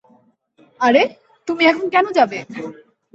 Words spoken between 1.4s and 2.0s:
তুমি এখন